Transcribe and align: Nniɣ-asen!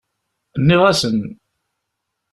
Nniɣ-asen! 0.59 1.19